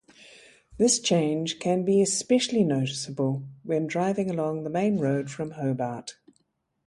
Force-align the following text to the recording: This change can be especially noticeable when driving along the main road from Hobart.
This 0.79 0.99
change 0.99 1.59
can 1.59 1.85
be 1.85 2.01
especially 2.01 2.63
noticeable 2.63 3.47
when 3.61 3.85
driving 3.85 4.31
along 4.31 4.63
the 4.63 4.69
main 4.71 4.97
road 4.97 5.29
from 5.29 5.51
Hobart. 5.51 6.15